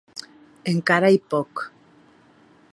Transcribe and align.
Encara 0.71 1.11
ei 1.15 1.19
pòc. 1.33 1.53